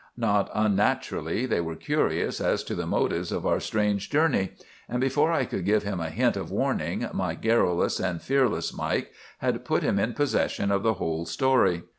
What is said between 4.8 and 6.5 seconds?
and before I could give him a hint of